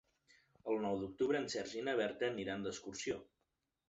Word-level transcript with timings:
El 0.71 0.77
nou 0.85 0.95
d'octubre 1.01 1.37
en 1.39 1.45
Sergi 1.53 1.77
i 1.81 1.83
na 1.89 1.93
Berta 1.99 2.31
aniran 2.31 2.65
d'excursió. 2.65 3.19